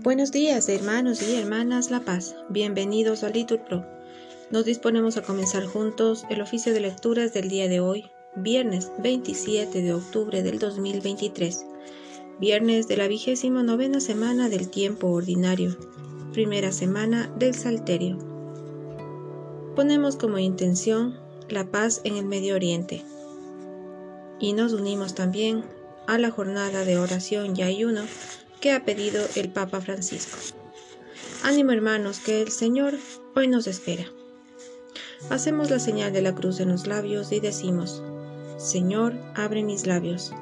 Buenos 0.00 0.30
días, 0.30 0.68
hermanos 0.68 1.20
y 1.22 1.34
hermanas 1.34 1.90
La 1.90 1.98
Paz. 1.98 2.36
Bienvenidos 2.48 3.24
a 3.24 3.30
Litur 3.30 3.64
Pro. 3.64 3.84
Nos 4.52 4.64
disponemos 4.64 5.16
a 5.16 5.22
comenzar 5.22 5.66
juntos 5.66 6.24
el 6.30 6.40
oficio 6.40 6.72
de 6.72 6.78
lecturas 6.78 7.32
del 7.32 7.48
día 7.48 7.66
de 7.66 7.80
hoy, 7.80 8.08
viernes 8.36 8.92
27 8.98 9.82
de 9.82 9.92
octubre 9.92 10.44
del 10.44 10.60
2023, 10.60 11.66
viernes 12.38 12.86
de 12.86 12.96
la 12.96 13.08
vigésima 13.08 13.64
novena 13.64 13.98
semana 13.98 14.48
del 14.48 14.68
tiempo 14.68 15.08
ordinario, 15.08 15.76
primera 16.32 16.70
semana 16.70 17.28
del 17.36 17.56
Salterio. 17.56 18.18
Ponemos 19.74 20.14
como 20.14 20.38
intención 20.38 21.18
la 21.48 21.72
paz 21.72 22.02
en 22.04 22.16
el 22.16 22.24
Medio 22.24 22.54
Oriente 22.54 23.04
y 24.38 24.52
nos 24.52 24.74
unimos 24.74 25.16
también 25.16 25.64
a 26.06 26.18
la 26.18 26.30
jornada 26.30 26.84
de 26.84 26.98
oración 26.98 27.56
y 27.56 27.62
ayuno 27.62 28.02
que 28.60 28.72
ha 28.72 28.84
pedido 28.84 29.24
el 29.36 29.50
Papa 29.50 29.80
Francisco. 29.80 30.38
Ánimo 31.44 31.72
hermanos, 31.72 32.20
que 32.20 32.42
el 32.42 32.50
Señor 32.50 32.94
hoy 33.34 33.48
nos 33.48 33.66
espera. 33.66 34.04
Hacemos 35.30 35.70
la 35.70 35.78
señal 35.78 36.12
de 36.12 36.22
la 36.22 36.34
cruz 36.34 36.60
en 36.60 36.68
los 36.68 36.86
labios 36.86 37.32
y 37.32 37.40
decimos, 37.40 38.02
Señor, 38.56 39.14
abre 39.34 39.62
mis 39.62 39.86
labios, 39.86 40.32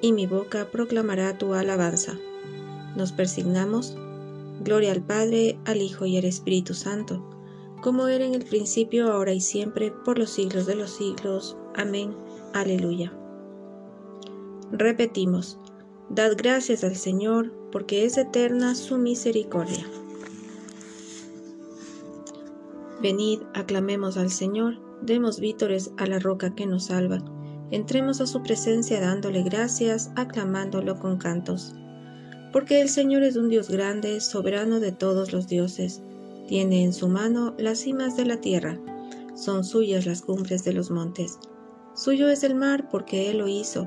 y 0.00 0.12
mi 0.12 0.26
boca 0.26 0.70
proclamará 0.70 1.38
tu 1.38 1.54
alabanza. 1.54 2.16
Nos 2.96 3.12
persignamos. 3.12 3.96
Gloria 4.60 4.92
al 4.92 5.02
Padre, 5.02 5.58
al 5.66 5.82
Hijo 5.82 6.04
y 6.04 6.16
al 6.16 6.24
Espíritu 6.24 6.74
Santo, 6.74 7.24
como 7.80 8.08
era 8.08 8.24
en 8.24 8.34
el 8.34 8.44
principio, 8.44 9.12
ahora 9.12 9.32
y 9.32 9.40
siempre, 9.40 9.92
por 10.04 10.18
los 10.18 10.30
siglos 10.30 10.66
de 10.66 10.74
los 10.74 10.90
siglos. 10.90 11.56
Amén. 11.76 12.14
Aleluya. 12.54 13.12
Repetimos, 14.72 15.58
Dad 16.10 16.32
gracias 16.38 16.84
al 16.84 16.96
Señor, 16.96 17.52
porque 17.70 18.06
es 18.06 18.16
eterna 18.16 18.74
su 18.74 18.96
misericordia. 18.96 19.86
Venid, 23.02 23.40
aclamemos 23.54 24.16
al 24.16 24.30
Señor, 24.30 24.78
demos 25.02 25.38
vítores 25.38 25.90
a 25.98 26.06
la 26.06 26.18
roca 26.18 26.54
que 26.54 26.66
nos 26.66 26.86
salva, 26.86 27.18
entremos 27.70 28.22
a 28.22 28.26
su 28.26 28.42
presencia 28.42 29.00
dándole 29.00 29.42
gracias, 29.42 30.10
aclamándolo 30.16 30.98
con 30.98 31.18
cantos. 31.18 31.74
Porque 32.54 32.80
el 32.80 32.88
Señor 32.88 33.22
es 33.22 33.36
un 33.36 33.50
Dios 33.50 33.68
grande, 33.68 34.20
soberano 34.20 34.80
de 34.80 34.92
todos 34.92 35.34
los 35.34 35.46
dioses, 35.46 36.02
tiene 36.48 36.84
en 36.84 36.94
su 36.94 37.08
mano 37.08 37.54
las 37.58 37.80
cimas 37.80 38.16
de 38.16 38.24
la 38.24 38.40
tierra, 38.40 38.80
son 39.34 39.62
suyas 39.62 40.06
las 40.06 40.22
cumbres 40.22 40.64
de 40.64 40.72
los 40.72 40.90
montes. 40.90 41.38
Suyo 41.94 42.28
es 42.28 42.42
el 42.44 42.54
mar 42.54 42.88
porque 42.90 43.30
Él 43.30 43.38
lo 43.38 43.48
hizo, 43.48 43.86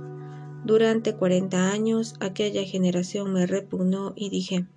Durante 0.63 1.15
cuarenta 1.15 1.71
años 1.71 2.13
aquella 2.19 2.63
generación 2.63 3.33
me 3.33 3.47
repugnó 3.47 4.13
y 4.15 4.29
dije, 4.29 4.67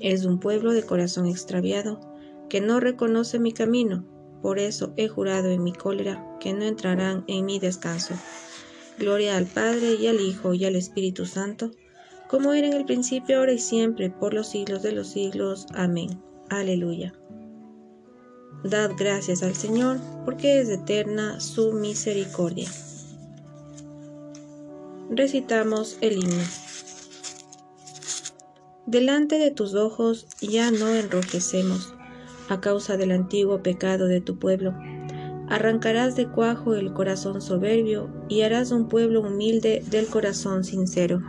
es 0.00 0.24
un 0.24 0.38
pueblo 0.38 0.72
de 0.72 0.84
corazón 0.84 1.26
extraviado, 1.26 2.00
que 2.48 2.60
no 2.60 2.78
reconoce 2.78 3.40
mi 3.40 3.52
camino, 3.52 4.04
por 4.40 4.60
eso 4.60 4.92
he 4.96 5.08
jurado 5.08 5.50
en 5.50 5.64
mi 5.64 5.72
cólera 5.72 6.24
que 6.38 6.52
no 6.52 6.64
entrarán 6.64 7.24
en 7.26 7.44
mi 7.44 7.58
descanso. 7.58 8.14
Gloria 8.98 9.36
al 9.36 9.46
Padre 9.46 9.94
y 9.94 10.06
al 10.06 10.20
Hijo 10.20 10.54
y 10.54 10.64
al 10.64 10.76
Espíritu 10.76 11.26
Santo, 11.26 11.72
como 12.28 12.52
era 12.52 12.68
en 12.68 12.74
el 12.74 12.84
principio, 12.84 13.38
ahora 13.38 13.52
y 13.52 13.58
siempre, 13.58 14.10
por 14.10 14.32
los 14.32 14.48
siglos 14.48 14.82
de 14.82 14.92
los 14.92 15.08
siglos. 15.08 15.66
Amén. 15.74 16.22
Aleluya. 16.50 17.12
Dad 18.62 18.92
gracias 18.96 19.42
al 19.42 19.54
Señor, 19.54 19.98
porque 20.24 20.60
es 20.60 20.68
eterna 20.68 21.40
su 21.40 21.72
misericordia 21.72 22.68
recitamos 25.10 25.98
el 26.00 26.24
himno. 26.24 26.44
Delante 28.86 29.38
de 29.38 29.50
tus 29.50 29.74
ojos 29.74 30.26
ya 30.40 30.70
no 30.70 30.88
enrojecemos 30.88 31.94
a 32.48 32.60
causa 32.60 32.96
del 32.96 33.10
antiguo 33.12 33.62
pecado 33.62 34.06
de 34.06 34.20
tu 34.20 34.38
pueblo. 34.38 34.74
Arrancarás 35.48 36.16
de 36.16 36.28
cuajo 36.28 36.74
el 36.74 36.92
corazón 36.92 37.40
soberbio 37.40 38.10
y 38.28 38.42
harás 38.42 38.70
un 38.72 38.88
pueblo 38.88 39.22
humilde 39.22 39.82
del 39.90 40.06
corazón 40.06 40.64
sincero. 40.64 41.20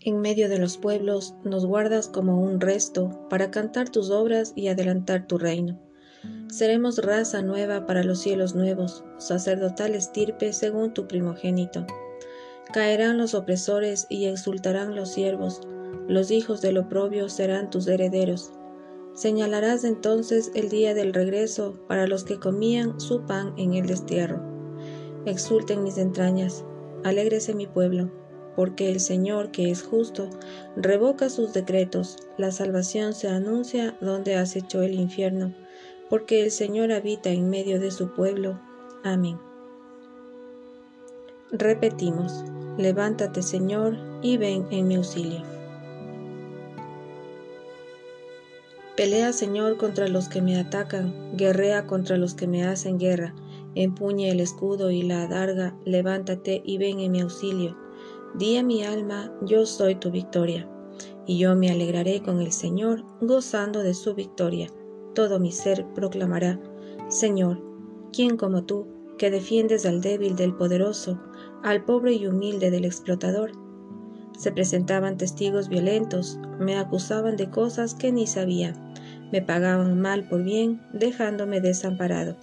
En 0.00 0.20
medio 0.20 0.48
de 0.50 0.58
los 0.58 0.76
pueblos 0.76 1.34
nos 1.44 1.64
guardas 1.64 2.08
como 2.08 2.40
un 2.42 2.60
resto 2.60 3.26
para 3.30 3.50
cantar 3.50 3.88
tus 3.88 4.10
obras 4.10 4.52
y 4.54 4.68
adelantar 4.68 5.26
tu 5.26 5.38
reino. 5.38 5.80
Seremos 6.50 6.98
raza 6.98 7.42
nueva 7.42 7.86
para 7.86 8.04
los 8.04 8.20
cielos 8.20 8.54
nuevos, 8.54 9.02
sacerdotal 9.18 9.94
estirpe 9.94 10.52
según 10.52 10.92
tu 10.92 11.08
primogénito. 11.08 11.86
Caerán 12.74 13.18
los 13.18 13.34
opresores 13.34 14.08
y 14.08 14.24
exultarán 14.24 14.96
los 14.96 15.12
siervos, 15.12 15.60
los 16.08 16.32
hijos 16.32 16.60
del 16.60 16.78
oprobio 16.78 17.28
serán 17.28 17.70
tus 17.70 17.86
herederos. 17.86 18.50
Señalarás 19.14 19.84
entonces 19.84 20.50
el 20.56 20.70
día 20.70 20.92
del 20.92 21.14
regreso 21.14 21.78
para 21.86 22.08
los 22.08 22.24
que 22.24 22.40
comían 22.40 22.98
su 22.98 23.26
pan 23.26 23.54
en 23.58 23.74
el 23.74 23.86
destierro. 23.86 24.42
Exulten 25.24 25.84
mis 25.84 25.98
entrañas, 25.98 26.64
alégrese 27.04 27.54
mi 27.54 27.68
pueblo, 27.68 28.10
porque 28.56 28.90
el 28.90 28.98
Señor, 28.98 29.52
que 29.52 29.70
es 29.70 29.84
justo, 29.84 30.28
revoca 30.74 31.28
sus 31.28 31.52
decretos, 31.52 32.16
la 32.38 32.50
salvación 32.50 33.12
se 33.12 33.28
anuncia 33.28 33.96
donde 34.00 34.34
has 34.34 34.56
hecho 34.56 34.82
el 34.82 34.94
infierno, 34.94 35.54
porque 36.10 36.42
el 36.42 36.50
Señor 36.50 36.90
habita 36.90 37.30
en 37.30 37.50
medio 37.50 37.78
de 37.78 37.92
su 37.92 38.12
pueblo. 38.14 38.60
Amén. 39.04 39.38
Repetimos, 41.52 42.42
levántate 42.76 43.42
Señor 43.42 43.96
y 44.22 44.36
ven 44.36 44.66
en 44.70 44.88
mi 44.88 44.96
auxilio. 44.96 45.42
Pelea 48.96 49.32
Señor 49.32 49.76
contra 49.76 50.08
los 50.08 50.28
que 50.28 50.40
me 50.40 50.58
atacan, 50.58 51.36
guerrea 51.36 51.86
contra 51.86 52.16
los 52.16 52.34
que 52.34 52.46
me 52.46 52.64
hacen 52.64 52.98
guerra, 52.98 53.34
empuñe 53.74 54.30
el 54.30 54.40
escudo 54.40 54.90
y 54.90 55.02
la 55.02 55.22
adarga, 55.22 55.76
levántate 55.84 56.62
y 56.64 56.78
ven 56.78 57.00
en 57.00 57.12
mi 57.12 57.20
auxilio. 57.20 57.76
Di 58.34 58.56
a 58.56 58.62
mi 58.62 58.84
alma, 58.84 59.32
yo 59.42 59.66
soy 59.66 59.96
tu 59.96 60.10
victoria, 60.10 60.68
y 61.26 61.38
yo 61.38 61.54
me 61.56 61.70
alegraré 61.70 62.22
con 62.22 62.40
el 62.40 62.52
Señor, 62.52 63.04
gozando 63.20 63.82
de 63.82 63.94
su 63.94 64.14
victoria. 64.14 64.68
Todo 65.14 65.38
mi 65.38 65.52
ser 65.52 65.86
proclamará, 65.94 66.60
Señor, 67.08 67.62
¿quién 68.12 68.36
como 68.36 68.64
tú, 68.64 68.86
que 69.18 69.30
defiendes 69.30 69.86
al 69.86 70.00
débil 70.00 70.36
del 70.36 70.54
poderoso, 70.54 71.20
al 71.64 71.82
pobre 71.82 72.12
y 72.12 72.26
humilde 72.26 72.70
del 72.70 72.84
explotador. 72.84 73.52
Se 74.38 74.52
presentaban 74.52 75.16
testigos 75.16 75.70
violentos, 75.70 76.38
me 76.60 76.76
acusaban 76.76 77.36
de 77.36 77.48
cosas 77.48 77.94
que 77.94 78.12
ni 78.12 78.26
sabía, 78.26 78.74
me 79.32 79.40
pagaban 79.40 79.98
mal 79.98 80.28
por 80.28 80.44
bien, 80.44 80.82
dejándome 80.92 81.62
desamparado. 81.62 82.36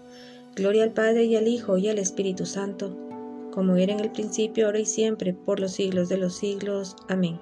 Gloria 0.56 0.84
al 0.84 0.94
Padre 0.94 1.26
y 1.26 1.36
al 1.36 1.48
Hijo 1.48 1.78
y 1.78 1.88
al 1.88 2.00
Espíritu 2.00 2.48
Santo, 2.48 2.98
como 3.52 3.76
era 3.76 3.94
en 3.94 4.00
el 4.00 4.12
principio, 4.12 4.66
ahora 4.66 4.80
y 4.80 4.86
siempre, 4.86 5.34
por 5.36 5.60
los 5.60 5.74
siglos 5.74 6.10
de 6.10 6.18
los 6.18 6.34
siglos. 6.34 6.96
Amén. 7.08 7.40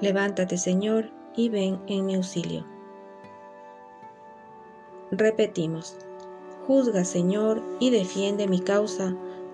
Levántate, 0.00 0.56
Señor, 0.56 1.10
y 1.36 1.50
ven 1.50 1.78
en 1.88 2.06
mi 2.06 2.14
auxilio. 2.14 2.66
Repetimos, 5.10 5.96
Juzga, 6.66 7.04
Señor, 7.04 7.62
y 7.80 7.90
defiende 7.90 8.48
mi 8.48 8.60
causa 8.60 9.14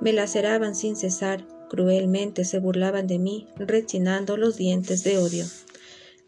Me 0.00 0.12
laceraban 0.12 0.74
sin 0.74 0.96
cesar, 0.96 1.46
cruelmente 1.68 2.44
se 2.44 2.58
burlaban 2.58 3.06
de 3.06 3.18
mí, 3.18 3.48
rechinando 3.56 4.36
los 4.36 4.56
dientes 4.56 5.04
de 5.04 5.18
odio. 5.18 5.46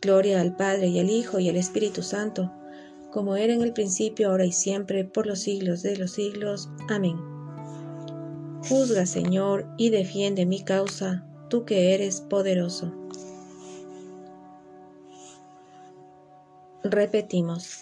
Gloria 0.00 0.40
al 0.40 0.56
Padre 0.56 0.88
y 0.88 0.98
al 1.00 1.10
Hijo 1.10 1.38
y 1.38 1.48
al 1.48 1.56
Espíritu 1.56 2.02
Santo, 2.02 2.52
como 3.10 3.36
era 3.36 3.54
en 3.54 3.62
el 3.62 3.72
principio, 3.72 4.30
ahora 4.30 4.44
y 4.44 4.52
siempre, 4.52 5.04
por 5.04 5.26
los 5.26 5.40
siglos 5.40 5.82
de 5.82 5.96
los 5.96 6.12
siglos. 6.12 6.68
Amén. 6.88 7.16
Juzga, 8.68 9.06
Señor, 9.06 9.66
y 9.78 9.90
defiende 9.90 10.44
mi 10.44 10.62
causa, 10.62 11.26
tú 11.48 11.64
que 11.64 11.94
eres 11.94 12.20
poderoso. 12.20 12.92
Repetimos, 16.82 17.80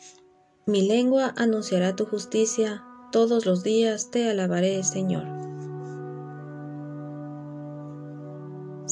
mi 0.67 0.83
lengua 0.83 1.35
anunciará 1.37 1.95
tu 1.95 2.07
justicia, 2.07 2.83
todos 3.13 3.45
los 3.45 3.63
días 3.63 4.11
te 4.11 4.31
alabaré, 4.31 4.83
Señor. 4.83 5.44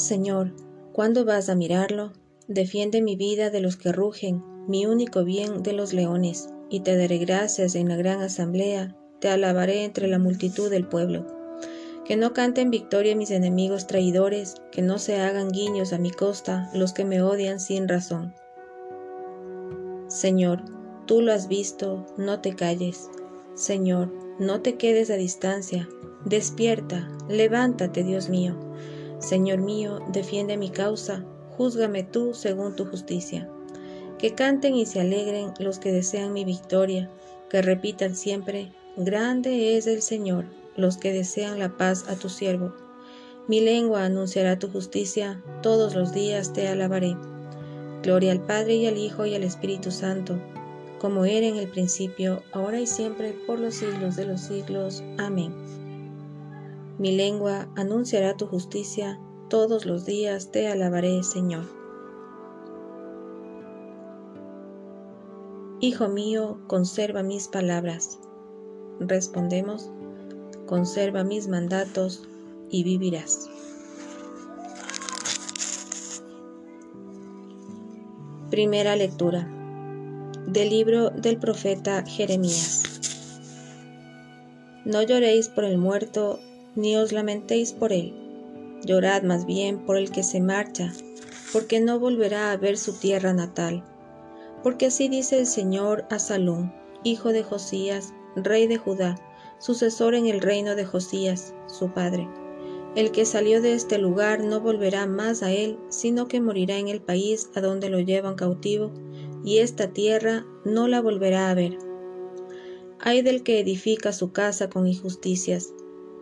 Señor, 0.02 0.50
¿cuándo 0.92 1.24
vas 1.24 1.48
a 1.48 1.54
mirarlo? 1.54 2.12
Defiende 2.48 3.00
mi 3.00 3.14
vida 3.14 3.50
de 3.50 3.60
los 3.60 3.76
que 3.76 3.92
rugen, 3.92 4.42
mi 4.66 4.84
único 4.84 5.22
bien 5.22 5.62
de 5.62 5.72
los 5.72 5.92
leones, 5.92 6.48
y 6.68 6.80
te 6.80 6.96
daré 6.96 7.18
gracias 7.18 7.76
en 7.76 7.88
la 7.88 7.94
gran 7.94 8.20
asamblea, 8.20 8.96
te 9.20 9.28
alabaré 9.28 9.84
entre 9.84 10.08
la 10.08 10.18
multitud 10.18 10.68
del 10.68 10.88
pueblo. 10.88 11.24
Que 12.04 12.16
no 12.16 12.32
canten 12.32 12.72
victoria 12.72 13.14
mis 13.14 13.30
enemigos 13.30 13.86
traidores, 13.86 14.56
que 14.72 14.82
no 14.82 14.98
se 14.98 15.20
hagan 15.20 15.52
guiños 15.52 15.92
a 15.92 15.98
mi 15.98 16.10
costa 16.10 16.68
los 16.74 16.92
que 16.92 17.04
me 17.04 17.22
odian 17.22 17.60
sin 17.60 17.86
razón. 17.86 18.34
Señor, 20.08 20.64
tú 21.06 21.22
lo 21.22 21.32
has 21.32 21.46
visto, 21.46 22.04
no 22.18 22.40
te 22.40 22.56
calles. 22.56 23.08
Señor, 23.54 24.12
no 24.40 24.62
te 24.62 24.74
quedes 24.74 25.10
a 25.10 25.14
distancia. 25.14 25.88
Despierta, 26.24 27.08
levántate, 27.28 28.02
Dios 28.02 28.28
mío. 28.28 28.56
Señor 29.22 29.60
mío, 29.60 30.00
defiende 30.08 30.56
mi 30.56 30.68
causa, 30.68 31.24
júzgame 31.56 32.02
tú 32.02 32.34
según 32.34 32.74
tu 32.74 32.86
justicia. 32.86 33.48
Que 34.18 34.34
canten 34.34 34.74
y 34.74 34.84
se 34.84 35.00
alegren 35.00 35.54
los 35.60 35.78
que 35.78 35.92
desean 35.92 36.32
mi 36.32 36.44
victoria, 36.44 37.08
que 37.48 37.62
repitan 37.62 38.16
siempre, 38.16 38.72
grande 38.96 39.76
es 39.76 39.86
el 39.86 40.02
Señor, 40.02 40.46
los 40.76 40.96
que 40.96 41.12
desean 41.12 41.60
la 41.60 41.76
paz 41.76 42.04
a 42.08 42.16
tu 42.16 42.28
siervo. 42.28 42.74
Mi 43.46 43.60
lengua 43.60 44.04
anunciará 44.04 44.58
tu 44.58 44.68
justicia, 44.68 45.40
todos 45.62 45.94
los 45.94 46.12
días 46.12 46.52
te 46.52 46.66
alabaré. 46.66 47.16
Gloria 48.02 48.32
al 48.32 48.40
Padre 48.40 48.74
y 48.74 48.86
al 48.86 48.98
Hijo 48.98 49.24
y 49.24 49.36
al 49.36 49.44
Espíritu 49.44 49.92
Santo, 49.92 50.36
como 50.98 51.24
era 51.24 51.46
en 51.46 51.56
el 51.56 51.68
principio, 51.68 52.42
ahora 52.50 52.80
y 52.80 52.88
siempre, 52.88 53.36
por 53.46 53.60
los 53.60 53.74
siglos 53.76 54.16
de 54.16 54.26
los 54.26 54.40
siglos. 54.40 55.04
Amén. 55.18 55.52
Mi 57.02 57.10
lengua 57.16 57.68
anunciará 57.74 58.36
tu 58.36 58.46
justicia, 58.46 59.18
todos 59.48 59.86
los 59.86 60.04
días 60.04 60.52
te 60.52 60.68
alabaré, 60.68 61.24
Señor. 61.24 61.64
Hijo 65.80 66.06
mío, 66.06 66.60
conserva 66.68 67.24
mis 67.24 67.48
palabras. 67.48 68.20
Respondemos, 69.00 69.90
conserva 70.66 71.24
mis 71.24 71.48
mandatos 71.48 72.22
y 72.70 72.84
vivirás. 72.84 73.50
Primera 78.48 78.94
lectura 78.94 79.48
del 80.46 80.70
libro 80.70 81.10
del 81.10 81.40
profeta 81.40 82.06
Jeremías. 82.06 82.84
No 84.84 85.02
lloréis 85.02 85.48
por 85.48 85.64
el 85.64 85.78
muerto, 85.78 86.38
ni 86.74 86.96
os 86.96 87.12
lamentéis 87.12 87.72
por 87.72 87.92
él. 87.92 88.14
Llorad 88.84 89.22
más 89.22 89.46
bien 89.46 89.84
por 89.84 89.96
el 89.96 90.10
que 90.10 90.22
se 90.22 90.40
marcha, 90.40 90.92
porque 91.52 91.80
no 91.80 91.98
volverá 91.98 92.50
a 92.50 92.56
ver 92.56 92.78
su 92.78 92.94
tierra 92.94 93.32
natal. 93.32 93.84
Porque 94.62 94.86
así 94.86 95.08
dice 95.08 95.38
el 95.38 95.46
Señor 95.46 96.04
a 96.10 96.18
Salún, 96.18 96.72
hijo 97.04 97.32
de 97.32 97.42
Josías, 97.42 98.12
rey 98.36 98.66
de 98.66 98.78
Judá, 98.78 99.16
sucesor 99.58 100.14
en 100.14 100.26
el 100.26 100.40
reino 100.40 100.74
de 100.74 100.84
Josías, 100.84 101.54
su 101.66 101.92
padre. 101.92 102.28
El 102.94 103.10
que 103.10 103.24
salió 103.24 103.62
de 103.62 103.74
este 103.74 103.98
lugar 103.98 104.44
no 104.44 104.60
volverá 104.60 105.06
más 105.06 105.42
a 105.42 105.50
él, 105.50 105.78
sino 105.88 106.28
que 106.28 106.40
morirá 106.40 106.76
en 106.78 106.88
el 106.88 107.00
país 107.00 107.50
a 107.54 107.60
donde 107.60 107.88
lo 107.88 108.00
llevan 108.00 108.34
cautivo, 108.34 108.90
y 109.44 109.58
esta 109.58 109.92
tierra 109.92 110.44
no 110.64 110.88
la 110.88 111.00
volverá 111.00 111.50
a 111.50 111.54
ver. 111.54 111.78
Hay 113.00 113.22
del 113.22 113.42
que 113.42 113.60
edifica 113.60 114.12
su 114.12 114.32
casa 114.32 114.68
con 114.68 114.86
injusticias, 114.86 115.72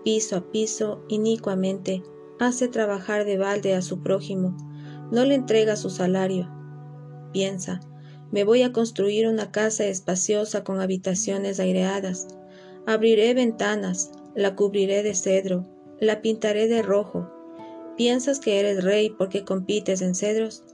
piso 0.05 0.37
a 0.37 0.51
piso, 0.51 1.05
inicuamente, 1.09 2.03
hace 2.39 2.69
trabajar 2.69 3.25
de 3.25 3.39
balde 3.39 3.75
a 3.75 3.83
su 3.83 4.03
prójimo, 4.03 4.57
no 5.11 5.25
le 5.25 5.35
entrega 5.35 5.77
su 5.77 5.91
salario. 5.91 6.51
Piensa, 7.33 7.81
me 8.31 8.45
voy 8.45 8.63
a 8.63 8.73
construir 8.73 9.29
una 9.29 9.51
casa 9.51 9.87
espaciosa 9.87 10.65
con 10.65 10.81
habitaciones 10.81 11.61
aireadas, 11.61 12.29
Abriré 12.87 13.35
ventanas, 13.35 14.11
la 14.35 14.57
cubriré 14.57 15.03
de 15.03 15.15
cedro, 15.15 15.65
la 16.01 16.23
pintaré 16.23 16.67
de 16.67 16.83
rojo. 16.83 17.31
¿Piensas 17.97 18.41
que 18.41 18.59
eres 18.59 18.83
rey 18.83 19.11
porque 19.11 19.45
compites 19.45 20.01
en 20.01 20.15
cedros? 20.15 20.65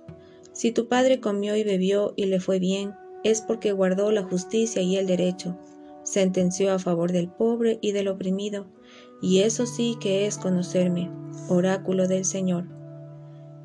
Si 0.52 0.70
tu 0.70 0.88
padre 0.88 1.20
comió 1.20 1.56
y 1.56 1.64
bebió 1.64 2.14
y 2.16 2.26
le 2.26 2.38
fue 2.38 2.60
bien, 2.60 2.94
es 3.24 3.40
porque 3.40 3.72
guardó 3.72 4.12
la 4.12 4.22
justicia 4.22 4.80
y 4.82 4.96
el 4.96 5.08
derecho, 5.08 5.58
sentenció 6.04 6.72
a 6.72 6.78
favor 6.78 7.10
del 7.10 7.28
pobre 7.28 7.78
y 7.82 7.90
del 7.90 8.06
oprimido, 8.08 8.66
y 9.20 9.40
eso 9.40 9.66
sí 9.66 9.96
que 10.00 10.26
es 10.26 10.38
conocerme, 10.38 11.10
oráculo 11.48 12.06
del 12.06 12.24
Señor. 12.24 12.66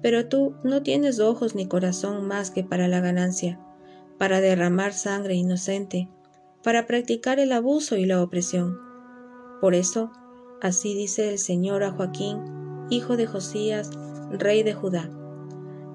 Pero 0.01 0.27
tú 0.27 0.55
no 0.63 0.81
tienes 0.81 1.19
ojos 1.19 1.55
ni 1.55 1.67
corazón 1.67 2.27
más 2.27 2.51
que 2.51 2.63
para 2.63 2.87
la 2.87 3.01
ganancia, 3.01 3.59
para 4.17 4.41
derramar 4.41 4.93
sangre 4.93 5.35
inocente, 5.35 6.09
para 6.63 6.85
practicar 6.87 7.39
el 7.39 7.51
abuso 7.51 7.95
y 7.95 8.05
la 8.05 8.21
opresión. 8.21 8.77
Por 9.59 9.75
eso, 9.75 10.11
así 10.61 10.93
dice 10.93 11.29
el 11.29 11.39
Señor 11.39 11.83
a 11.83 11.91
Joaquín, 11.91 12.39
hijo 12.89 13.17
de 13.17 13.27
Josías, 13.27 13.91
rey 14.31 14.63
de 14.63 14.73
Judá. 14.73 15.09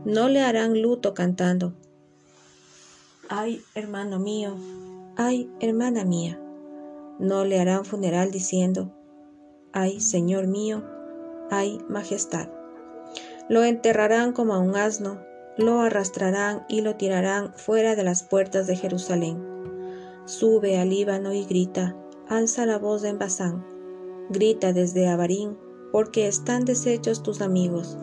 No 0.05 0.29
le 0.29 0.43
harán 0.43 0.81
luto 0.81 1.14
cantando. 1.14 1.75
Ay, 3.29 3.62
hermano 3.75 4.20
mío, 4.20 4.56
ay, 5.17 5.50
hermana 5.59 6.05
mía. 6.05 6.41
No 7.19 7.44
le 7.44 7.59
harán 7.59 7.85
funeral 7.85 8.31
diciendo, 8.31 8.96
ay, 9.76 10.00
Señor 10.00 10.46
mío, 10.46 10.82
ay, 11.50 11.78
majestad. 11.88 12.49
Lo 13.49 13.62
enterrarán 13.62 14.32
como 14.32 14.55
a 14.55 14.58
un 14.58 14.75
asno, 14.75 15.20
lo 15.56 15.81
arrastrarán 15.81 16.64
y 16.68 16.80
lo 16.80 16.97
tirarán 16.97 17.52
fuera 17.54 17.95
de 17.95 18.02
las 18.02 18.23
puertas 18.23 18.66
de 18.66 18.76
Jerusalén 18.76 19.56
Sube 20.26 20.76
al 20.76 20.90
Líbano 20.90 21.33
y 21.33 21.45
grita, 21.45 21.95
alza 22.28 22.66
la 22.66 22.78
voz 22.78 23.04
en 23.04 23.16
Bazán, 23.16 23.64
grita 24.28 24.73
desde 24.73 25.06
Abarín, 25.06 25.56
porque 25.92 26.26
están 26.26 26.64
deshechos 26.64 27.23
tus 27.23 27.40
amigos. 27.40 27.97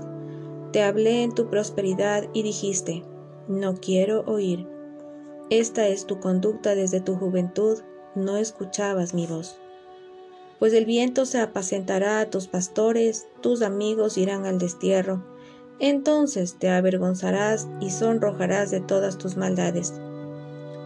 Te 0.72 0.84
hablé 0.84 1.24
en 1.24 1.34
tu 1.34 1.50
prosperidad 1.50 2.30
y 2.34 2.44
dijiste, 2.44 3.04
no 3.50 3.76
quiero 3.76 4.22
oír. 4.22 4.66
Esta 5.50 5.90
es 5.90 6.06
tu 6.06 6.22
conducta 6.22 6.76
desde 6.76 7.02
tu 7.02 7.18
juventud, 7.18 7.80
no 8.16 8.38
escuchabas 8.38 9.14
mi 9.14 9.28
voz. 9.28 9.60
Pues 10.64 10.72
el 10.72 10.86
viento 10.86 11.26
se 11.26 11.42
apacentará 11.42 12.22
a 12.22 12.30
tus 12.30 12.48
pastores, 12.48 13.28
tus 13.42 13.62
amigos 13.62 14.18
irán 14.18 14.46
al 14.46 14.60
destierro. 14.60 15.22
Entonces 15.78 16.56
te 16.58 16.70
avergonzarás 16.70 17.68
y 17.82 17.90
sonrojarás 17.90 18.72
de 18.72 18.80
todas 18.80 19.18
tus 19.18 19.36
maldades. 19.36 19.94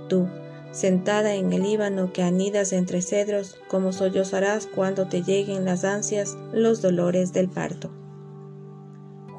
Tú, 0.10 0.28
sentada 0.72 1.36
en 1.36 1.54
el 1.54 1.62
Líbano 1.62 2.12
que 2.12 2.24
anidas 2.24 2.74
entre 2.74 3.04
cedros, 3.04 3.60
como 3.68 3.92
sollozarás 3.92 4.66
cuando 4.66 5.10
te 5.10 5.22
lleguen 5.22 5.64
las 5.64 5.84
ansias, 5.84 6.36
los 6.52 6.82
dolores 6.82 7.32
del 7.32 7.48
parto. 7.48 7.92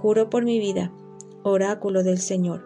Juro 0.01 0.31
por 0.31 0.45
mi 0.45 0.61
vida, 0.61 0.93
oráculo 1.43 2.05
del 2.05 2.19
Señor, 2.19 2.63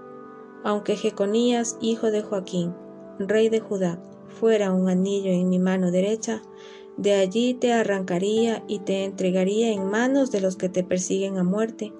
aunque 0.63 0.95
Jeconías, 0.95 1.79
hijo 1.81 2.11
de 2.11 2.21
Joaquín, 2.21 2.75
rey 3.19 3.49
de 3.49 3.61
Judá, 3.61 3.99
fuera 4.29 4.73
un 4.73 4.91
anillo 4.91 5.31
en 5.31 5.49
mi 5.49 5.59
mano 5.59 5.91
derecha, 5.91 6.43
de 7.03 7.15
allí 7.15 7.55
te 7.55 7.73
arrancaría 7.73 8.63
y 8.69 8.79
te 8.79 9.05
entregaría 9.05 9.73
en 9.73 9.91
manos 9.91 10.31
de 10.31 10.41
los 10.41 10.57
que 10.57 10.69
te 10.69 10.85
persiguen 10.85 11.37
a 11.37 11.43
muerte, 11.43 11.93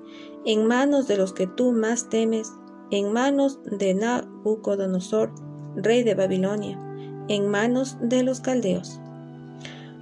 en 0.47 0.67
manos 0.67 1.09
de 1.09 1.17
los 1.17 1.33
que 1.33 1.49
tú 1.49 1.73
más 1.73 2.09
temes, 2.09 2.53
en 2.93 3.13
manos 3.13 3.59
de 3.65 3.95
Nabucodonosor, 3.95 5.33
rey 5.75 6.05
de 6.05 6.15
Babilonia, 6.15 6.79
en 7.29 7.49
manos 7.49 7.97
de 8.01 8.23
los 8.23 8.41
caldeos. 8.41 9.01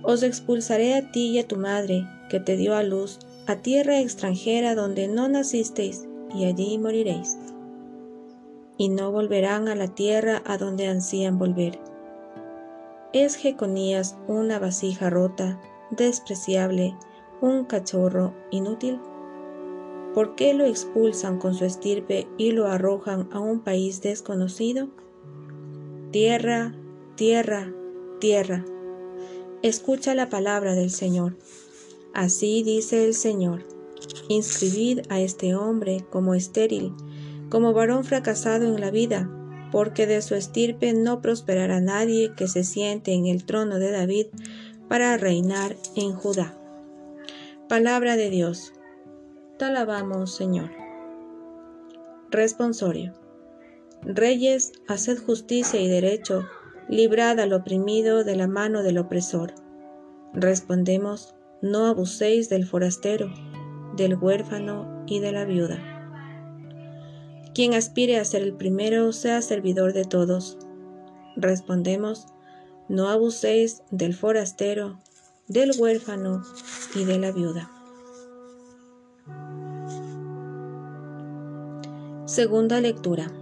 Os 0.02 0.22
expulsaré 0.22 0.94
a 0.94 1.10
ti 1.12 1.28
y 1.28 1.38
a 1.38 1.48
tu 1.48 1.56
madre, 1.56 2.06
que 2.28 2.40
te 2.40 2.56
dio 2.56 2.74
a 2.74 2.82
luz, 2.82 3.20
a 3.46 3.56
tierra 3.56 4.00
extranjera 4.00 4.74
donde 4.74 5.08
no 5.08 5.28
nacisteis, 5.28 6.06
y 6.34 6.44
allí 6.44 6.78
moriréis. 6.78 7.38
Y 8.76 8.90
no 8.90 9.12
volverán 9.12 9.68
a 9.68 9.74
la 9.74 9.88
tierra 9.88 10.42
a 10.44 10.58
donde 10.58 10.88
ansían 10.88 11.38
volver. 11.38 11.89
¿Es 13.12 13.34
Jeconías 13.34 14.16
una 14.28 14.60
vasija 14.60 15.10
rota, 15.10 15.60
despreciable, 15.90 16.94
un 17.40 17.64
cachorro 17.64 18.32
inútil? 18.52 19.00
¿Por 20.14 20.36
qué 20.36 20.54
lo 20.54 20.64
expulsan 20.64 21.38
con 21.38 21.54
su 21.54 21.64
estirpe 21.64 22.28
y 22.38 22.52
lo 22.52 22.68
arrojan 22.68 23.28
a 23.32 23.40
un 23.40 23.62
país 23.62 24.00
desconocido? 24.00 24.90
Tierra, 26.12 26.72
tierra, 27.16 27.72
tierra, 28.20 28.64
escucha 29.62 30.14
la 30.14 30.28
palabra 30.28 30.76
del 30.76 30.90
Señor. 30.90 31.36
Así 32.14 32.62
dice 32.62 33.04
el 33.06 33.14
Señor, 33.14 33.66
inscribid 34.28 35.00
a 35.08 35.18
este 35.20 35.56
hombre 35.56 36.04
como 36.10 36.34
estéril, 36.34 36.94
como 37.48 37.72
varón 37.72 38.04
fracasado 38.04 38.66
en 38.66 38.80
la 38.80 38.92
vida, 38.92 39.28
porque 39.70 40.06
de 40.06 40.22
su 40.22 40.34
estirpe 40.34 40.92
no 40.92 41.20
prosperará 41.20 41.80
nadie 41.80 42.32
que 42.36 42.48
se 42.48 42.64
siente 42.64 43.12
en 43.12 43.26
el 43.26 43.44
trono 43.44 43.78
de 43.78 43.90
David 43.90 44.26
para 44.88 45.16
reinar 45.16 45.76
en 45.96 46.12
Judá. 46.12 46.54
Palabra 47.68 48.16
de 48.16 48.30
Dios. 48.30 48.72
Te 49.58 49.66
alabamos, 49.66 50.34
Señor. 50.34 50.70
Responsorio. 52.30 53.12
Reyes, 54.02 54.72
haced 54.88 55.18
justicia 55.18 55.80
y 55.80 55.88
derecho, 55.88 56.44
librad 56.88 57.38
al 57.38 57.52
oprimido 57.52 58.24
de 58.24 58.34
la 58.34 58.48
mano 58.48 58.82
del 58.82 58.98
opresor. 58.98 59.54
Respondemos, 60.32 61.34
no 61.60 61.86
abuséis 61.86 62.48
del 62.48 62.66
forastero, 62.66 63.32
del 63.96 64.16
huérfano 64.16 65.04
y 65.06 65.20
de 65.20 65.32
la 65.32 65.44
viuda. 65.44 65.89
Quien 67.54 67.74
aspire 67.74 68.18
a 68.18 68.24
ser 68.24 68.42
el 68.42 68.54
primero 68.54 69.12
sea 69.12 69.42
servidor 69.42 69.92
de 69.92 70.04
todos. 70.04 70.56
Respondemos, 71.36 72.26
no 72.88 73.08
abuséis 73.08 73.82
del 73.90 74.14
forastero, 74.14 75.00
del 75.48 75.72
huérfano 75.78 76.42
y 76.94 77.04
de 77.04 77.18
la 77.18 77.32
viuda. 77.32 77.70
Segunda 82.26 82.80
lectura 82.80 83.32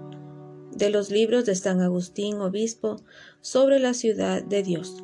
de 0.73 0.91
los 0.91 1.11
libros 1.11 1.45
de 1.45 1.55
San 1.55 1.81
Agustín, 1.81 2.41
obispo, 2.41 3.03
sobre 3.43 3.79
la 3.81 3.93
ciudad 3.93 4.43
de 4.43 4.63
Dios. 4.63 5.03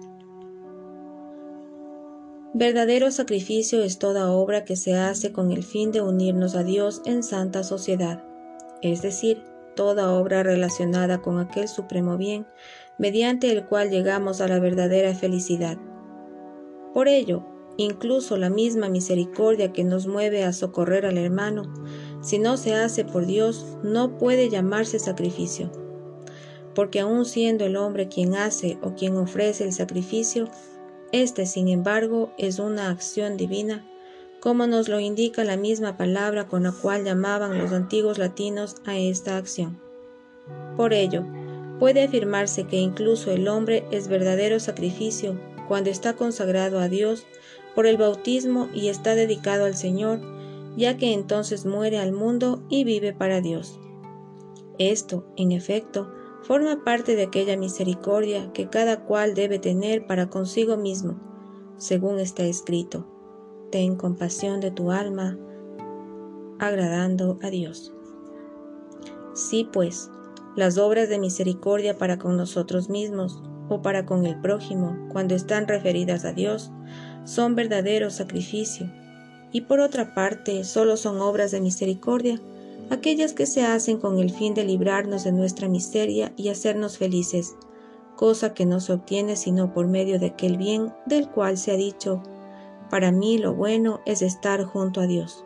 Verdadero 2.55 3.11
sacrificio 3.11 3.83
es 3.83 3.99
toda 3.99 4.31
obra 4.31 4.65
que 4.65 4.77
se 4.77 4.95
hace 4.95 5.33
con 5.33 5.51
el 5.51 5.65
fin 5.65 5.91
de 5.91 6.01
unirnos 6.01 6.55
a 6.55 6.63
Dios 6.63 7.03
en 7.05 7.25
santa 7.25 7.65
sociedad, 7.65 8.23
es 8.93 9.03
decir, 9.03 9.43
toda 9.75 10.13
obra 10.13 10.43
relacionada 10.43 11.23
con 11.23 11.39
aquel 11.39 11.69
supremo 11.69 12.17
bien, 12.17 12.47
mediante 12.99 13.51
el 13.51 13.67
cual 13.67 13.91
llegamos 13.91 14.41
a 14.41 14.49
la 14.49 14.61
verdadera 14.61 15.15
felicidad. 15.15 15.79
Por 16.93 17.09
ello, 17.09 17.45
incluso 17.77 18.37
la 18.37 18.51
misma 18.51 18.89
misericordia 18.89 19.73
que 19.73 19.85
nos 19.85 20.07
mueve 20.07 20.45
a 20.45 20.53
socorrer 20.53 21.07
al 21.07 21.19
hermano, 21.19 21.63
si 22.23 22.39
no 22.39 22.57
se 22.57 22.75
hace 22.75 23.05
por 23.05 23.27
Dios, 23.27 23.67
no 23.83 24.17
puede 24.19 24.49
llamarse 24.49 24.99
sacrificio, 24.99 25.73
porque 26.75 27.01
aun 27.01 27.25
siendo 27.25 27.65
el 27.65 27.77
hombre 27.77 28.09
quien 28.09 28.35
hace 28.35 28.79
o 28.83 28.95
quien 28.95 29.17
ofrece 29.17 29.65
el 29.65 29.73
sacrificio, 29.73 30.49
este, 31.11 31.47
sin 31.47 31.69
embargo, 31.69 32.33
es 32.39 32.59
una 32.59 32.91
acción 32.91 33.37
divina, 33.37 33.87
como 34.45 34.67
nos 34.67 34.91
lo 34.91 35.01
indica 35.01 35.43
la 35.43 35.57
misma 35.57 35.97
palabra 35.97 36.47
con 36.49 36.65
la 36.65 36.73
cual 36.73 37.03
llamaban 37.03 37.57
los 37.57 37.73
antiguos 37.73 38.19
latinos 38.19 38.77
a 38.85 38.99
esta 38.99 39.39
acción. 39.39 39.81
Por 40.77 40.93
ello, 40.93 41.25
puede 41.79 42.05
afirmarse 42.05 42.65
que 42.65 42.77
incluso 42.77 43.31
el 43.31 43.49
hombre 43.49 43.87
es 43.91 44.07
verdadero 44.07 44.61
sacrificio 44.61 45.41
cuando 45.67 45.89
está 45.89 46.13
consagrado 46.13 46.79
a 46.79 46.89
Dios 46.89 47.27
por 47.75 47.87
el 47.87 47.97
bautismo 47.97 48.69
y 48.75 48.89
está 48.89 49.15
dedicado 49.15 49.65
al 49.65 49.77
Señor, 49.77 50.21
ya 50.77 50.99
que 50.99 51.15
entonces 51.15 51.65
muere 51.65 51.99
al 51.99 52.13
mundo 52.13 52.63
y 52.69 52.85
vive 52.85 53.15
para 53.15 53.41
Dios. 53.41 53.81
Esto, 54.79 55.25
en 55.39 55.53
efecto, 55.53 56.13
forma 56.43 56.85
parte 56.85 57.17
de 57.17 57.23
aquella 57.23 57.57
misericordia 57.57 58.53
que 58.53 58.69
cada 58.69 59.07
cual 59.07 59.33
debe 59.33 59.59
tener 59.59 60.07
para 60.07 60.29
consigo 60.29 60.77
mismo, 60.77 61.19
según 61.79 62.21
está 62.21 62.43
escrito. 62.43 63.14
Ten 63.75 63.97
compasión 63.97 64.61
de 64.61 64.71
tu 64.71 64.93
alma, 64.93 65.37
agradando 66.61 67.41
a 67.43 67.51
Dios. 67.51 67.93
Sí, 69.35 69.69
pues, 69.73 70.13
las 70.55 70.79
obras 70.79 71.09
de 71.09 71.19
misericordia 71.19 71.99
para 71.99 72.17
con 72.17 72.37
nosotros 72.37 72.89
mismos 72.89 73.43
o 73.69 73.83
para 73.83 74.07
con 74.07 74.27
el 74.27 74.41
prójimo, 74.41 74.97
cuando 75.11 75.35
están 75.35 75.67
referidas 75.67 76.25
a 76.25 76.33
Dios, 76.33 76.71
son 77.25 77.57
verdadero 77.57 78.11
sacrificio, 78.11 78.89
y 79.51 79.63
por 79.63 79.81
otra 79.81 80.15
parte 80.15 80.63
solo 80.63 80.97
son 80.97 81.21
obras 81.21 81.51
de 81.51 81.61
misericordia 81.61 82.41
aquellas 82.91 83.33
que 83.33 83.47
se 83.47 83.65
hacen 83.65 83.99
con 83.99 84.21
el 84.21 84.31
fin 84.31 84.55
de 84.55 84.63
librarnos 84.63 85.25
de 85.25 85.33
nuestra 85.33 85.69
miseria 85.69 86.33
y 86.37 86.49
hacernos 86.51 86.97
felices, 86.97 87.57
cosa 88.15 88.55
que 88.55 88.67
no 88.67 88.79
se 88.79 88.93
obtiene 88.93 89.35
sino 89.35 89.75
por 89.75 89.89
medio 89.89 90.21
de 90.21 90.27
aquel 90.27 90.59
bien 90.59 90.95
del 91.07 91.29
cual 91.29 91.59
se 91.59 91.73
ha 91.73 91.77
dicho, 91.77 92.23
para 92.91 93.13
mí 93.13 93.39
lo 93.39 93.55
bueno 93.55 94.01
es 94.07 94.23
estar 94.23 94.65
junto 94.65 95.01
a 95.01 95.07
Dios. 95.07 95.45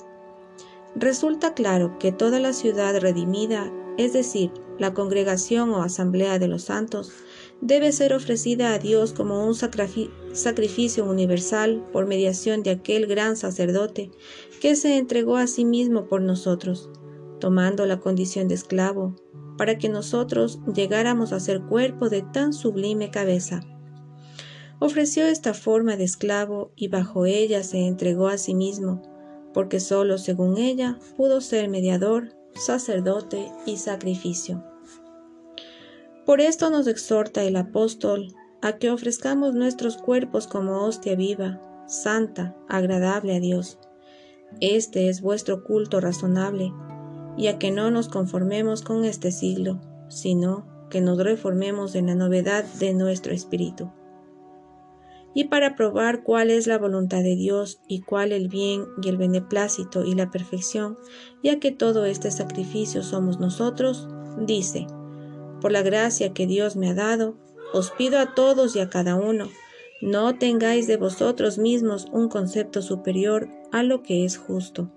Resulta 0.95 1.55
claro 1.55 1.99
que 1.99 2.13
toda 2.13 2.41
la 2.41 2.53
ciudad 2.53 2.99
redimida, 2.99 3.73
es 3.97 4.13
decir, 4.13 4.53
la 4.79 4.95
congregación 4.95 5.71
o 5.71 5.83
asamblea 5.83 6.39
de 6.39 6.49
los 6.49 6.63
santos, 6.65 7.13
debe 7.61 7.93
ser 7.93 8.13
ofrecida 8.13 8.73
a 8.73 8.79
Dios 8.79 9.13
como 9.13 9.45
un 9.45 9.55
sacrificio 9.55 11.05
universal 11.05 11.85
por 11.93 12.07
mediación 12.07 12.63
de 12.63 12.71
aquel 12.71 13.07
gran 13.07 13.37
sacerdote 13.37 14.11
que 14.61 14.77
se 14.77 14.97
entregó 14.97 15.37
a 15.37 15.47
sí 15.47 15.65
mismo 15.65 16.07
por 16.07 16.23
nosotros 16.23 16.91
tomando 17.39 17.87
la 17.87 18.01
condición 18.01 18.49
de 18.49 18.55
esclavo, 18.55 19.15
para 19.57 19.79
que 19.79 19.89
nosotros 19.89 20.61
llegáramos 20.73 21.33
a 21.33 21.41
ser 21.41 21.63
cuerpo 21.63 22.09
de 22.09 22.23
tan 22.23 22.53
sublime 22.53 23.11
cabeza. 23.11 23.61
Ofreció 24.81 25.27
esta 25.27 25.55
forma 25.55 25.97
de 25.97 26.05
esclavo 26.05 26.73
y 26.77 26.89
bajo 26.89 27.27
ella 27.27 27.65
se 27.65 27.87
entregó 27.87 28.29
a 28.29 28.39
sí 28.39 28.55
mismo, 28.55 29.03
porque 29.53 29.81
sólo 29.81 30.19
según 30.19 30.57
ella 30.57 30.99
pudo 31.17 31.41
ser 31.41 31.69
mediador, 31.69 32.29
sacerdote 32.55 33.51
y 33.67 33.79
sacrificio. 33.79 34.65
Por 36.25 36.41
esto 36.41 36.71
nos 36.71 36.87
exhorta 36.87 37.43
el 37.43 37.57
apóstol 37.57 38.35
a 38.63 38.79
que 38.79 38.91
ofrezcamos 38.91 39.55
nuestros 39.55 39.97
cuerpos 39.97 40.47
como 40.47 40.85
hostia 40.85 41.17
viva, 41.17 41.61
santa, 41.89 42.57
agradable 42.69 43.35
a 43.35 43.41
Dios. 43.41 43.79
Este 44.61 45.09
es 45.09 45.23
vuestro 45.23 45.65
culto 45.65 46.01
razonable, 46.01 46.73
y 47.37 47.47
a 47.47 47.59
que 47.59 47.71
no 47.71 47.91
nos 47.91 48.09
conformemos 48.09 48.83
con 48.83 49.05
este 49.05 49.33
siglo, 49.33 49.81
sino 50.09 50.67
que 50.91 51.01
nos 51.01 51.19
reformemos 51.19 51.95
en 51.95 52.07
la 52.07 52.15
novedad 52.15 52.65
de 52.65 52.95
nuestro 52.95 53.33
espíritu. 53.33 53.91
Y 55.39 55.45
para 55.45 55.77
probar 55.77 56.25
cuál 56.25 56.51
es 56.51 56.67
la 56.67 56.79
voluntad 56.79 57.23
de 57.23 57.37
Dios 57.37 57.81
y 57.87 58.01
cuál 58.01 58.33
el 58.33 58.49
bien 58.49 58.87
y 59.01 59.09
el 59.09 59.17
beneplácito 59.17 60.05
y 60.05 60.17
la 60.17 60.33
perfección, 60.33 60.99
ya 61.45 61.61
que 61.61 61.71
todo 61.71 62.07
este 62.07 62.33
sacrificio 62.33 63.05
somos 63.05 63.39
nosotros, 63.39 64.09
dice, 64.41 64.89
por 65.61 65.71
la 65.71 65.83
gracia 65.83 66.33
que 66.33 66.49
Dios 66.49 66.75
me 66.75 66.89
ha 66.89 66.95
dado, 66.95 67.37
os 67.73 67.93
pido 67.93 68.19
a 68.19 68.35
todos 68.35 68.75
y 68.75 68.81
a 68.81 68.91
cada 68.91 69.15
uno, 69.15 69.49
no 70.03 70.37
tengáis 70.37 70.89
de 70.89 70.97
vosotros 70.97 71.57
mismos 71.57 72.09
un 72.11 72.29
concepto 72.29 72.83
superior 72.83 73.49
a 73.71 73.85
lo 73.85 74.03
que 74.03 74.25
es 74.25 74.39
justo. 74.39 74.91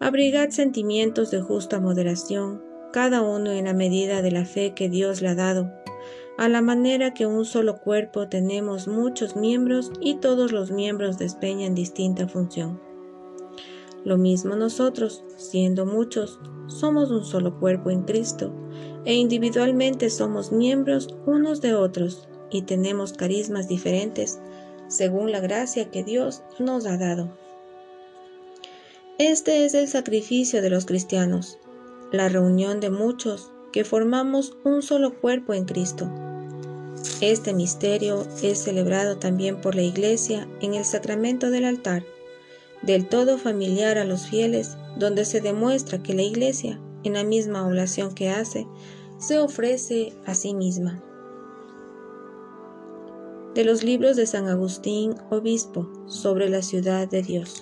Abrigad 0.00 0.48
sentimientos 0.48 1.30
de 1.30 1.42
justa 1.42 1.78
moderación, 1.78 2.62
cada 2.90 3.20
uno 3.20 3.52
en 3.52 3.66
la 3.66 3.74
medida 3.74 4.22
de 4.22 4.30
la 4.30 4.46
fe 4.46 4.72
que 4.72 4.88
Dios 4.88 5.20
le 5.20 5.28
ha 5.28 5.34
dado, 5.34 5.81
a 6.38 6.48
la 6.48 6.62
manera 6.62 7.14
que 7.14 7.26
un 7.26 7.44
solo 7.44 7.78
cuerpo 7.78 8.28
tenemos 8.28 8.88
muchos 8.88 9.36
miembros 9.36 9.92
y 10.00 10.16
todos 10.16 10.52
los 10.52 10.70
miembros 10.70 11.18
despeñan 11.18 11.74
distinta 11.74 12.26
función. 12.26 12.80
Lo 14.04 14.16
mismo 14.16 14.56
nosotros, 14.56 15.24
siendo 15.36 15.86
muchos, 15.86 16.40
somos 16.66 17.10
un 17.10 17.24
solo 17.24 17.58
cuerpo 17.60 17.90
en 17.90 18.02
Cristo, 18.02 18.52
e 19.04 19.14
individualmente 19.14 20.10
somos 20.10 20.52
miembros 20.52 21.08
unos 21.26 21.60
de 21.60 21.74
otros 21.74 22.28
y 22.50 22.62
tenemos 22.62 23.12
carismas 23.12 23.68
diferentes 23.68 24.40
según 24.88 25.32
la 25.32 25.40
gracia 25.40 25.90
que 25.90 26.04
Dios 26.04 26.42
nos 26.58 26.86
ha 26.86 26.96
dado. 26.96 27.36
Este 29.18 29.64
es 29.64 29.74
el 29.74 29.88
sacrificio 29.88 30.62
de 30.62 30.70
los 30.70 30.84
cristianos, 30.84 31.58
la 32.10 32.28
reunión 32.28 32.80
de 32.80 32.90
muchos 32.90 33.52
que 33.72 33.84
formamos 33.84 34.56
un 34.64 34.82
solo 34.82 35.18
cuerpo 35.20 35.54
en 35.54 35.64
Cristo. 35.64 36.10
Este 37.20 37.54
misterio 37.54 38.26
es 38.42 38.58
celebrado 38.58 39.18
también 39.18 39.60
por 39.60 39.74
la 39.74 39.82
Iglesia 39.82 40.48
en 40.60 40.74
el 40.74 40.84
sacramento 40.84 41.50
del 41.50 41.64
altar, 41.64 42.04
del 42.82 43.08
todo 43.08 43.38
familiar 43.38 43.98
a 43.98 44.04
los 44.04 44.26
fieles, 44.26 44.76
donde 44.98 45.24
se 45.24 45.40
demuestra 45.40 46.02
que 46.02 46.14
la 46.14 46.22
Iglesia, 46.22 46.80
en 47.04 47.14
la 47.14 47.24
misma 47.24 47.66
oblación 47.66 48.14
que 48.14 48.30
hace, 48.30 48.66
se 49.18 49.38
ofrece 49.38 50.12
a 50.26 50.34
sí 50.34 50.54
misma. 50.54 51.02
De 53.54 53.64
los 53.64 53.82
libros 53.82 54.16
de 54.16 54.26
San 54.26 54.48
Agustín, 54.48 55.14
obispo, 55.30 55.88
sobre 56.06 56.48
la 56.48 56.62
ciudad 56.62 57.08
de 57.08 57.22
Dios. 57.22 57.60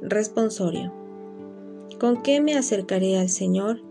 Responsorio. 0.00 0.92
¿Con 1.98 2.22
qué 2.22 2.40
me 2.40 2.56
acercaré 2.56 3.18
al 3.18 3.28
Señor? 3.28 3.89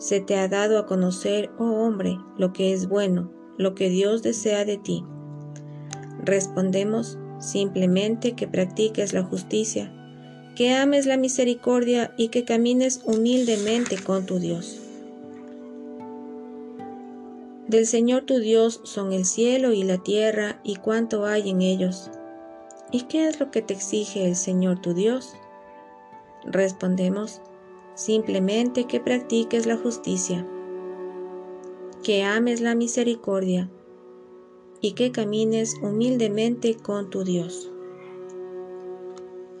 Se 0.00 0.22
te 0.22 0.36
ha 0.36 0.48
dado 0.48 0.78
a 0.78 0.86
conocer, 0.86 1.50
oh 1.58 1.84
hombre, 1.84 2.18
lo 2.38 2.54
que 2.54 2.72
es 2.72 2.88
bueno, 2.88 3.30
lo 3.58 3.74
que 3.74 3.90
Dios 3.90 4.22
desea 4.22 4.64
de 4.64 4.78
ti. 4.78 5.04
Respondemos 6.24 7.18
simplemente 7.38 8.32
que 8.32 8.48
practiques 8.48 9.12
la 9.12 9.22
justicia, 9.22 9.92
que 10.56 10.72
ames 10.72 11.04
la 11.04 11.18
misericordia 11.18 12.14
y 12.16 12.28
que 12.28 12.46
camines 12.46 13.02
humildemente 13.04 14.02
con 14.02 14.24
tu 14.24 14.38
Dios. 14.38 14.80
Del 17.68 17.86
Señor 17.86 18.22
tu 18.22 18.38
Dios 18.38 18.80
son 18.84 19.12
el 19.12 19.26
cielo 19.26 19.72
y 19.74 19.82
la 19.82 19.98
tierra 19.98 20.62
y 20.64 20.76
cuanto 20.76 21.26
hay 21.26 21.50
en 21.50 21.60
ellos. 21.60 22.10
¿Y 22.90 23.02
qué 23.02 23.28
es 23.28 23.38
lo 23.38 23.50
que 23.50 23.60
te 23.60 23.74
exige 23.74 24.26
el 24.26 24.34
Señor 24.34 24.80
tu 24.80 24.94
Dios? 24.94 25.34
Respondemos, 26.46 27.42
simplemente 28.00 28.86
que 28.86 28.98
practiques 28.98 29.66
la 29.66 29.76
justicia, 29.76 30.46
que 32.02 32.22
ames 32.22 32.62
la 32.62 32.74
misericordia 32.74 33.70
y 34.80 34.92
que 34.92 35.12
camines 35.12 35.74
humildemente 35.82 36.76
con 36.76 37.10
tu 37.10 37.24
Dios. 37.24 37.70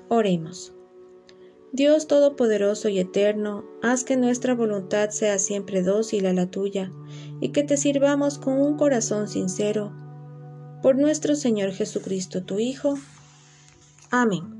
Oremos. 0.08 0.72
Dios 1.72 2.06
Todopoderoso 2.06 2.88
y 2.88 2.98
Eterno, 2.98 3.64
haz 3.82 4.04
que 4.04 4.16
nuestra 4.16 4.54
voluntad 4.54 5.10
sea 5.10 5.38
siempre 5.38 5.82
dócil 5.82 6.24
a 6.24 6.32
la 6.32 6.50
tuya 6.50 6.90
y 7.40 7.50
que 7.50 7.62
te 7.62 7.76
sirvamos 7.76 8.38
con 8.38 8.58
un 8.58 8.78
corazón 8.78 9.28
sincero. 9.28 9.92
Por 10.82 10.96
nuestro 10.96 11.36
Señor 11.36 11.72
Jesucristo, 11.72 12.42
tu 12.42 12.58
Hijo. 12.58 12.94
Amén. 14.10 14.59